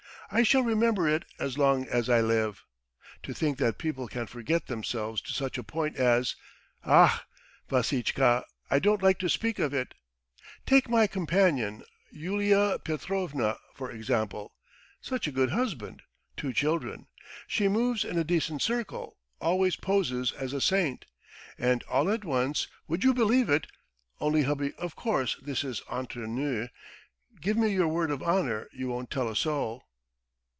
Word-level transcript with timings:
I 0.33 0.43
shall 0.43 0.61
remember 0.61 1.09
it 1.09 1.25
as 1.41 1.57
long 1.57 1.85
as 1.89 2.09
I 2.09 2.21
live! 2.21 2.63
To 3.23 3.33
think 3.33 3.57
that 3.57 3.77
people 3.77 4.07
can 4.07 4.27
forget 4.27 4.67
themselves 4.67 5.21
to 5.23 5.33
such 5.33 5.57
a 5.57 5.63
point 5.63 5.97
as... 5.97 6.37
ach, 6.85 7.19
Vassitchka, 7.69 8.45
I 8.69 8.79
don't 8.79 9.03
like 9.03 9.19
to 9.19 9.29
speak 9.29 9.59
of 9.59 9.73
it! 9.73 9.93
Take 10.65 10.87
my 10.87 11.05
companion, 11.05 11.83
Yulia 12.13 12.79
Petrovna, 12.81 13.57
for 13.75 13.91
example.... 13.91 14.53
Such 15.01 15.27
a 15.27 15.33
good 15.33 15.49
husband, 15.49 16.01
two 16.37 16.53
children... 16.53 17.07
she 17.45 17.67
moves 17.67 18.05
in 18.05 18.17
a 18.17 18.23
decent 18.23 18.61
circle, 18.61 19.17
always 19.41 19.75
poses 19.75 20.31
as 20.31 20.53
a 20.53 20.61
saint 20.61 21.03
and 21.57 21.83
all 21.89 22.09
at 22.09 22.23
once, 22.23 22.69
would 22.87 23.03
you 23.03 23.13
believe 23.13 23.49
it.... 23.49 23.67
Only, 24.21 24.43
hubby, 24.43 24.71
of 24.77 24.95
course 24.95 25.35
this 25.41 25.65
is 25.65 25.81
entre 25.89 26.25
nous.... 26.25 26.69
Give 27.41 27.57
me 27.57 27.67
your 27.73 27.89
word 27.89 28.09
of 28.11 28.23
honour 28.23 28.69
you 28.71 28.87
won't 28.87 29.11
tell 29.11 29.27
a 29.27 29.35
soul?" 29.35 29.83